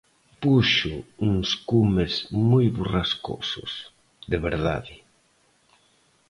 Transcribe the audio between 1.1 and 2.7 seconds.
uns cumes moi